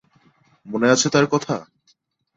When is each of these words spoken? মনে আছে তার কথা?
মনে 0.65 0.87
আছে 0.89 1.07
তার 1.09 1.25
কথা? 1.27 1.55